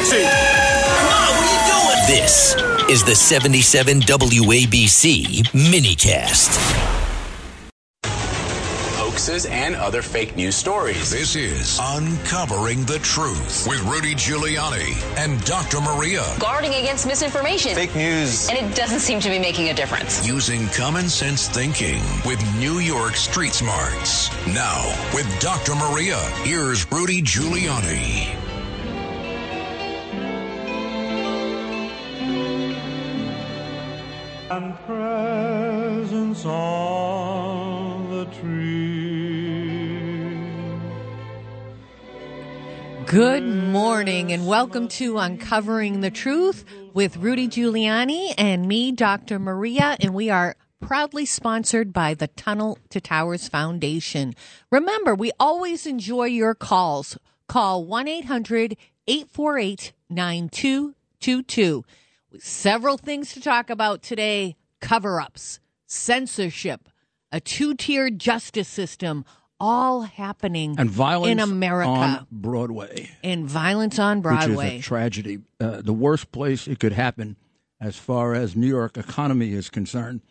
[0.00, 0.22] taxi.
[0.22, 2.20] Come on, what are you doing?
[2.20, 2.56] This
[2.90, 6.58] is the 77 WABC minicast.
[8.96, 11.10] Hoaxes and other fake news stories.
[11.10, 15.80] This is Uncovering the Truth with Rudy Giuliani and Dr.
[15.80, 16.24] Maria.
[16.38, 17.74] guarding against misinformation.
[17.74, 18.48] Fake news.
[18.48, 20.26] And it doesn't seem to be making a difference.
[20.26, 24.30] Using common sense thinking with New York Street Smarts.
[24.46, 25.74] Now, with Dr.
[25.74, 28.39] Maria, here's Rudy Giuliani.
[34.50, 40.00] And presents on the tree.
[43.06, 49.38] Good morning and welcome to Uncovering the Truth with Rudy Giuliani and me, Dr.
[49.38, 54.34] Maria, and we are proudly sponsored by the Tunnel to Towers Foundation.
[54.72, 57.16] Remember, we always enjoy your calls.
[57.46, 58.76] Call 1 800
[59.06, 61.84] 848 9222.
[62.38, 66.88] Several things to talk about today cover ups, censorship,
[67.32, 69.24] a two tiered justice system,
[69.58, 71.90] all happening and violence in America.
[71.90, 74.56] on Broadway, and violence on Broadway.
[74.56, 75.38] which is a tragedy.
[75.60, 77.36] Uh, the worst place it could happen,
[77.80, 80.22] as far as New York economy is concerned.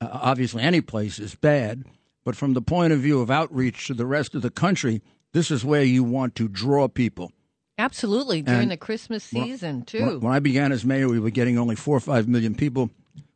[0.00, 1.84] Uh, obviously, any place is bad,
[2.24, 5.50] but from the point of view of outreach to the rest of the country, this
[5.50, 7.32] is where you want to draw people.
[7.78, 10.04] Absolutely, during And the Christmas when- season, too.
[10.04, 12.90] When, when I began as mayor, we were getting only four or five million people.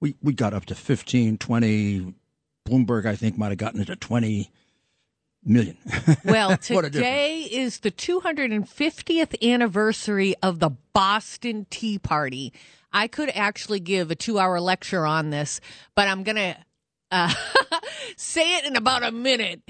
[0.00, 2.14] We we got up to 15, 20.
[2.68, 4.50] Bloomberg, I think, might have gotten it to 20
[5.44, 5.76] million.
[6.24, 12.52] well, today is the 250th anniversary of the Boston Tea Party.
[12.92, 15.60] I could actually give a two hour lecture on this,
[15.94, 16.56] but I'm going to
[17.10, 17.34] uh,
[18.16, 19.60] say it in about a minute.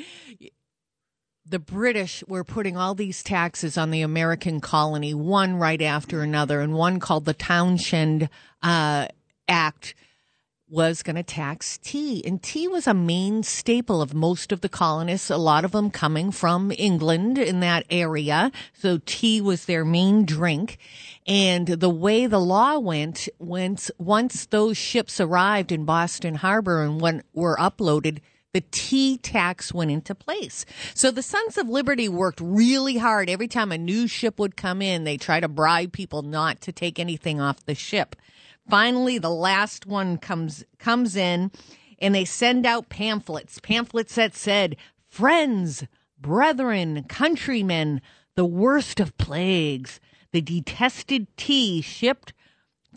[1.46, 6.60] The British were putting all these taxes on the American colony, one right after another,
[6.60, 8.30] and one called the Townshend
[8.62, 9.08] uh,
[9.46, 9.94] Act
[10.70, 12.24] was going to tax tea.
[12.26, 15.90] And tea was a main staple of most of the colonists, a lot of them
[15.90, 18.50] coming from England in that area.
[18.72, 20.78] So tea was their main drink.
[21.26, 27.00] And the way the law went, once, once those ships arrived in Boston Harbor and
[27.00, 28.20] when were uploaded,
[28.54, 30.64] the tea tax went into place.
[30.94, 33.28] So the Sons of Liberty worked really hard.
[33.28, 36.72] Every time a new ship would come in, they try to bribe people not to
[36.72, 38.14] take anything off the ship.
[38.70, 41.50] Finally, the last one comes comes in,
[41.98, 43.58] and they send out pamphlets.
[43.58, 44.76] Pamphlets that said,
[45.08, 45.84] "Friends,
[46.18, 48.00] brethren, countrymen,
[48.36, 49.98] the worst of plagues,
[50.30, 52.32] the detested tea shipped."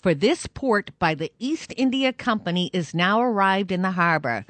[0.04, 4.46] For this port by the East India Company is now arrived in the harbor.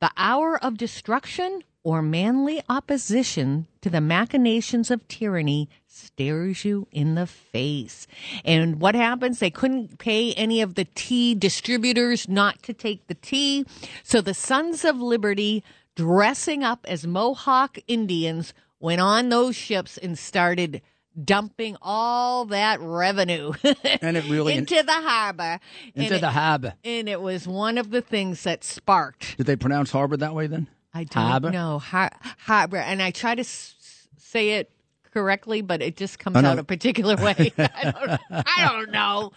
[0.00, 7.16] The hour of destruction or manly opposition to the machinations of tyranny stares you in
[7.16, 8.06] the face.
[8.42, 9.38] And what happens?
[9.40, 13.66] They couldn't pay any of the tea distributors not to take the tea.
[14.02, 15.62] So the Sons of Liberty,
[15.96, 20.80] dressing up as Mohawk Indians, went on those ships and started
[21.24, 23.52] dumping all that revenue
[24.02, 25.58] And it really- into the harbor.
[25.94, 26.74] Into And the it- harbor.
[26.84, 29.36] and it was one of the things that sparked.
[29.36, 30.68] Did they pronounce harbor that way then?
[30.92, 31.50] I don't Harbor?
[31.50, 34.72] know har- harbor, and I try to s- say it
[35.12, 37.52] correctly, but it just comes out a particular way.
[37.58, 39.32] I, don't, I don't know.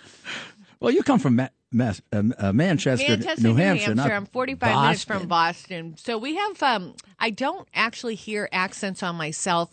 [0.80, 3.94] Well, you come from Ma- Mass, uh, uh, Manchester, Manchester, New Hampshire.
[3.96, 6.62] not I'm 45 minutes from Boston, so we have.
[6.64, 9.70] Um, I don't actually hear accents on myself.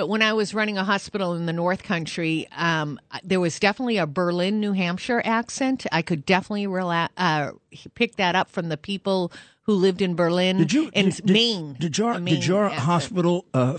[0.00, 3.98] But when I was running a hospital in the North Country, um, there was definitely
[3.98, 5.86] a Berlin, New Hampshire accent.
[5.92, 7.50] I could definitely rela- uh,
[7.94, 9.30] pick that up from the people
[9.64, 11.76] who lived in Berlin Did you and did, Maine.
[11.78, 12.82] Did your Maine did your accent.
[12.82, 13.76] hospital, uh,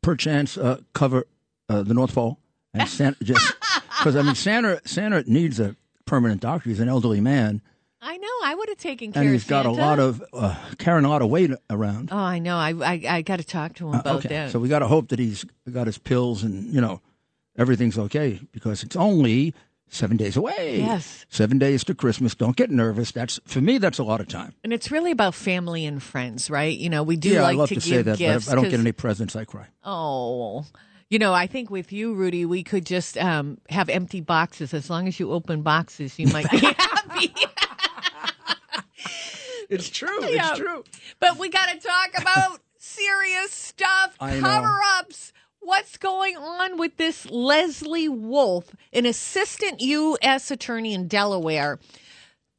[0.00, 1.26] perchance, uh, cover
[1.68, 2.38] uh, the North Pole
[2.72, 3.16] and Santa?
[3.24, 3.52] just
[3.98, 5.74] because I mean, Santa Santa needs a
[6.06, 6.68] permanent doctor.
[6.68, 7.62] He's an elderly man,
[8.06, 8.28] I know.
[8.44, 9.28] I would have taken care of him.
[9.32, 12.10] and of he's got a lot of uh, carrying a lot of weight around.
[12.12, 12.56] Oh, I know.
[12.56, 14.50] I I, I got to talk to him about Uh, okay, that.
[14.50, 17.00] so we got to hope that he's got his pills and you know
[17.56, 19.54] everything's okay because it's only
[19.88, 20.78] seven days away.
[20.80, 21.24] Yes.
[21.28, 22.34] seven days to Christmas.
[22.34, 23.12] Don't get nervous.
[23.12, 23.78] That's for me.
[23.78, 24.52] That's a lot of time.
[24.64, 26.76] and it's really about family and friends, right?
[26.76, 28.46] You know, we do yeah, like I love to, to, give say that, gifts.
[28.46, 29.34] but I don't get any presents.
[29.36, 29.66] I cry.
[29.84, 30.64] Oh,
[31.10, 34.74] you know, I think with you, Rudy, we could just um, have empty boxes.
[34.74, 37.32] As long as you open boxes, you might be happy.
[39.70, 40.22] It's true.
[40.22, 40.54] It's yeah.
[40.54, 40.84] True.
[41.20, 45.32] But we got to talk about serious stuff, cover ups.
[45.60, 50.50] What's going on with this Leslie Wolf, an assistant U.S.
[50.50, 51.78] attorney in Delaware?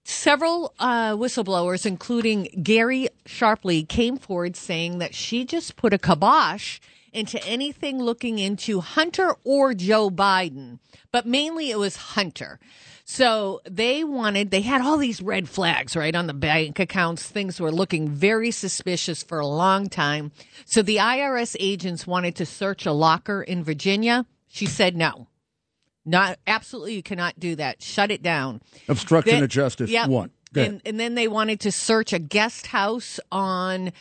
[0.03, 6.79] Several uh, whistleblowers, including Gary Shapley, came forward saying that she just put a kibosh
[7.15, 10.79] into anything looking into Hunter or Joe Biden,
[11.11, 12.59] but mainly it was Hunter.
[13.05, 17.23] So they wanted, they had all these red flags, right, on the bank accounts.
[17.23, 20.31] Things were looking very suspicious for a long time.
[20.65, 24.25] So the IRS agents wanted to search a locker in Virginia.
[24.47, 25.27] She said no.
[26.03, 27.81] Not absolutely, you cannot do that.
[27.81, 28.61] Shut it down.
[28.89, 29.89] Obstruction Then- of justice.
[29.89, 30.09] Yep.
[30.09, 30.31] One.
[30.55, 33.91] And, and then they wanted to search a guest house on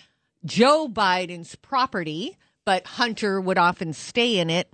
[0.44, 4.68] Joe Biden's property, but Hunter would often stay in it.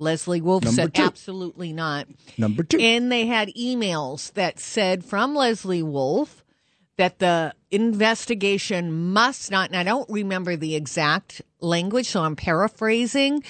[0.00, 1.02] Leslie Wolf Number said two.
[1.02, 2.06] absolutely not.
[2.36, 2.78] Number two.
[2.78, 6.44] And they had emails that said from Leslie Wolf
[6.96, 13.42] that the investigation must not, and I don't remember the exact language, so I'm paraphrasing.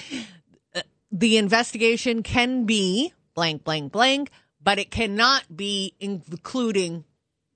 [0.75, 0.81] Uh,
[1.13, 4.31] The investigation can be blank, blank, blank,
[4.63, 7.05] but it cannot be including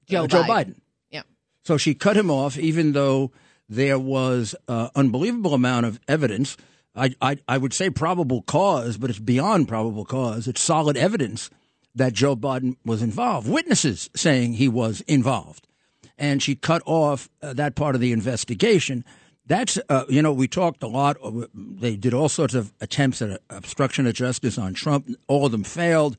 [0.06, 0.46] Joe, Joe Biden.
[0.46, 0.75] Biden.
[1.11, 1.23] Yeah.
[1.64, 3.32] So she cut him off, even though
[3.74, 6.56] there was uh, unbelievable amount of evidence.
[6.94, 10.46] I, I I would say probable cause, but it's beyond probable cause.
[10.46, 11.48] It's solid evidence
[11.94, 13.48] that Joe Biden was involved.
[13.48, 15.66] Witnesses saying he was involved,
[16.19, 19.04] and she cut off uh, that part of the investigation.
[19.46, 21.16] That's uh, you know we talked a lot.
[21.25, 25.08] uh, They did all sorts of attempts at obstruction of justice on Trump.
[25.28, 26.18] All of them failed.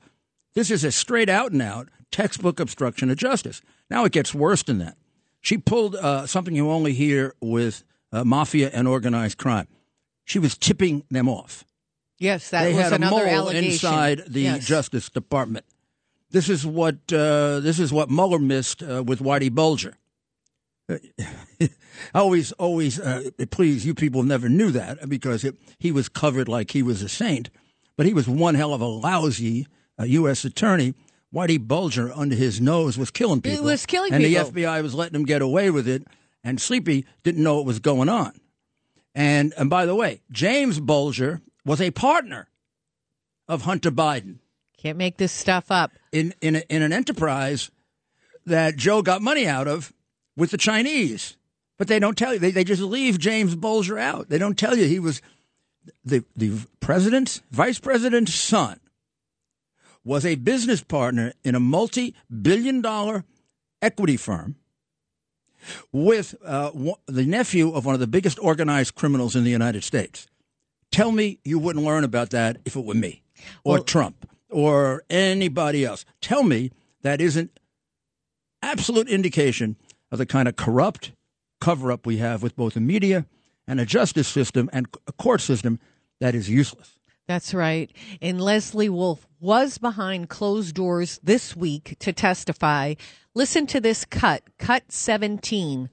[0.55, 3.61] This is a straight out and out textbook obstruction of justice.
[3.89, 4.97] Now it gets worse than that.
[5.43, 9.67] She pulled uh, something you only hear with uh, mafia and organized crime.
[10.25, 11.65] She was tipping them off.
[12.17, 13.71] Yes, that they was had a another mole allegation.
[13.73, 14.65] inside the Yes.
[14.65, 15.65] Justice Department.
[16.31, 19.97] This is what uh, this is what Mueller missed uh, with Whitey Bulger.
[22.15, 26.71] always, always, uh, please, you people never knew that because it, he was covered like
[26.71, 27.49] he was a saint,
[27.97, 29.67] but he was one hell of a lousy
[29.99, 30.45] uh, U.S.
[30.45, 30.93] attorney.
[31.33, 33.65] Whitey Bulger under his nose was killing He people.
[33.65, 34.51] was killing and people.
[34.51, 36.03] the FBI was letting him get away with it,
[36.43, 38.39] and Sleepy didn't know what was going on.
[39.15, 42.47] And and by the way, James Bulger was a partner
[43.47, 44.37] of Hunter Biden
[44.77, 45.91] Can't make this stuff up.
[46.11, 47.69] in in, a, in an enterprise
[48.45, 49.93] that Joe got money out of
[50.35, 51.37] with the Chinese.
[51.77, 52.39] But they don't tell you.
[52.39, 54.29] They, they just leave James Bulger out.
[54.29, 55.21] They don't tell you he was
[56.05, 58.79] the the president's vice president's son
[60.03, 63.23] was a business partner in a multi billion dollar
[63.81, 64.55] equity firm
[65.91, 66.71] with uh,
[67.07, 70.27] the nephew of one of the biggest organized criminals in the United States.
[70.91, 73.23] Tell me you wouldn't learn about that if it were me
[73.63, 76.05] or Trump or anybody else.
[76.21, 76.71] Tell me
[77.01, 77.59] that isn't
[78.61, 79.75] absolute indication
[80.11, 81.11] of the kind of corrupt
[81.59, 83.25] cover up we have with both the media
[83.67, 85.79] and a justice system and a court system
[86.19, 86.99] that is useless.
[87.27, 87.91] That's right.
[88.21, 92.95] And Leslie Wolf was behind closed doors this week to testify.
[93.33, 95.89] Listen to this cut, cut 17.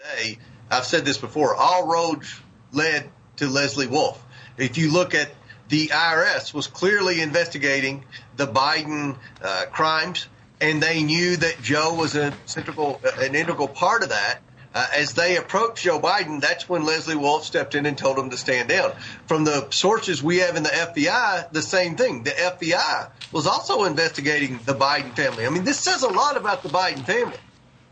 [0.00, 0.38] Hey,
[0.70, 1.54] I've said this before.
[1.54, 2.40] All roads
[2.72, 4.24] led to Leslie Wolf.
[4.56, 5.30] If you look at
[5.68, 8.04] the IRS was clearly investigating
[8.36, 10.28] the Biden uh, crimes,
[10.60, 14.38] and they knew that Joe was a central, an integral part of that.
[14.74, 18.30] Uh, as they approached Joe Biden, that's when Leslie Wolf stepped in and told him
[18.30, 18.92] to stand down.
[19.26, 22.22] From the sources we have in the FBI, the same thing.
[22.22, 25.46] The FBI was also investigating the Biden family.
[25.46, 27.38] I mean, this says a lot about the Biden family.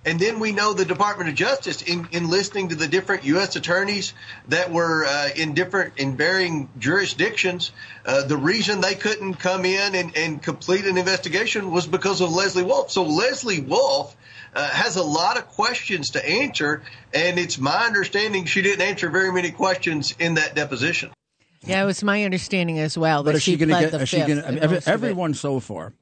[0.06, 3.56] And then we know the Department of Justice, in, in listening to the different U.S.
[3.56, 4.14] attorneys
[4.48, 7.72] that were uh, in different, in varying jurisdictions,
[8.06, 12.30] uh, the reason they couldn't come in and, and complete an investigation was because of
[12.32, 12.92] Leslie Wolf.
[12.92, 14.16] So Leslie Wolf
[14.54, 19.10] uh, has a lot of questions to answer, and it's my understanding she didn't answer
[19.10, 21.10] very many questions in that deposition.
[21.64, 23.90] Yeah, it was my understanding as well that But is she, going to get?
[23.90, 24.48] the Is she fifth going to?
[24.50, 24.92] in Every, most of it.
[24.92, 25.94] everyone so far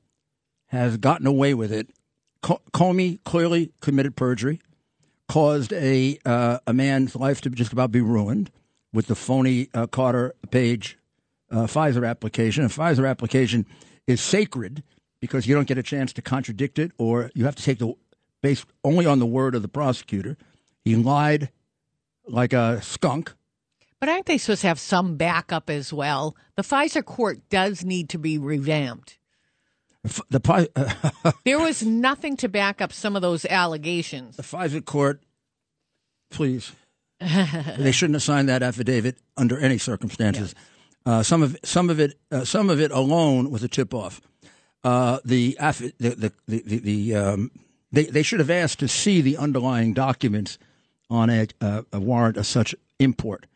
[0.67, 1.89] has gotten away with it.
[2.45, 4.61] Co- Comey clearly committed perjury,
[5.29, 8.51] caused a uh, a man's life to just about be ruined
[8.93, 10.99] with the phony uh, Carter Page
[11.51, 12.63] uh, FISA application.
[12.63, 13.65] A FISA application
[14.07, 14.83] is sacred
[15.21, 17.95] because you don't get a chance to contradict it, or you have to take the
[18.43, 20.37] based only on the word of the prosecutor.
[20.85, 21.49] He lied
[22.29, 23.33] like a skunk.
[24.01, 26.37] But aren't they supposed to have some backup as well?
[26.57, 29.17] The FISA court does need to be revamped.
[30.29, 34.37] The There was nothing to back up some of those allegations.
[34.37, 35.23] the FISA court,
[36.31, 36.73] please.
[37.21, 40.55] they shouldn't have signed that affidavit under any circumstances.
[41.07, 44.21] Uh, some of some of it uh, some of it alone was a tip off.
[44.83, 47.51] Uh, the, affi- the the the the, the um,
[47.93, 50.59] they they should have asked to see the underlying documents
[51.09, 53.47] on a, uh, a warrant of such import.